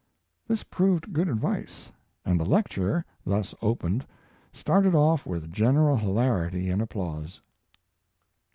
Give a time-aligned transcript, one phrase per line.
[0.47, 1.91] This proved good advice,
[2.25, 4.03] and the lecture, thus opened,
[4.51, 7.39] started off with general hilarity and applause.